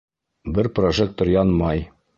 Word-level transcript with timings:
Бер 0.55 0.69
прожектор 0.79 1.35
янмай. 1.37 1.89